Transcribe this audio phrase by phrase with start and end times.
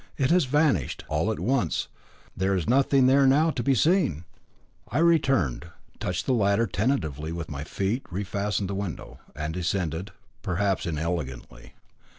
[0.17, 1.03] It has vanished.
[1.09, 1.87] All at once.
[2.35, 4.23] There is nothing there now to be seen."
[4.89, 5.67] I returned,
[5.99, 10.09] touched the ladder tentatively with my feet, refastened the window, and descended
[10.41, 11.75] perhaps inelegantly.